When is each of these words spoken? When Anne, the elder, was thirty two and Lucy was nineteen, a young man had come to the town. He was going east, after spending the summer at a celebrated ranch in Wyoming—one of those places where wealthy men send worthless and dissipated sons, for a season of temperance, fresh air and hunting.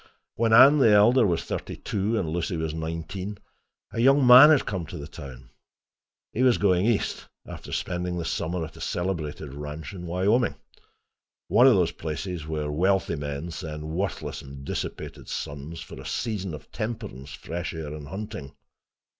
When 0.33 0.51
Anne, 0.51 0.79
the 0.79 0.89
elder, 0.91 1.27
was 1.27 1.43
thirty 1.43 1.75
two 1.75 2.17
and 2.17 2.27
Lucy 2.27 2.57
was 2.57 2.73
nineteen, 2.73 3.37
a 3.91 3.99
young 3.99 4.25
man 4.25 4.49
had 4.49 4.65
come 4.65 4.87
to 4.87 4.97
the 4.97 5.05
town. 5.05 5.51
He 6.33 6.41
was 6.41 6.57
going 6.57 6.87
east, 6.87 7.27
after 7.45 7.71
spending 7.71 8.17
the 8.17 8.25
summer 8.25 8.65
at 8.65 8.75
a 8.75 8.81
celebrated 8.81 9.53
ranch 9.53 9.93
in 9.93 10.07
Wyoming—one 10.07 11.67
of 11.67 11.75
those 11.75 11.91
places 11.91 12.47
where 12.47 12.71
wealthy 12.71 13.15
men 13.15 13.51
send 13.51 13.91
worthless 13.91 14.41
and 14.41 14.65
dissipated 14.65 15.29
sons, 15.29 15.81
for 15.81 16.01
a 16.01 16.05
season 16.07 16.55
of 16.55 16.71
temperance, 16.71 17.31
fresh 17.33 17.71
air 17.75 17.93
and 17.93 18.07
hunting. 18.07 18.55